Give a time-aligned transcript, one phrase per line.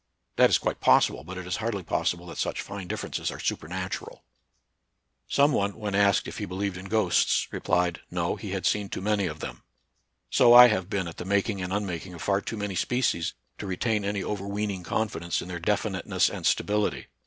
[0.35, 4.23] That is quite possible, but it is hardly possible that such fine differences are supernatural.
[5.27, 7.99] Some one when asked if he believed in ghosts, replied.
[8.09, 9.61] No, he had seen too many of them.
[10.31, 13.67] So I have been at the making and unmaking of far too many species to
[13.67, 17.05] retain any overweening confidence in their definiteness and stability.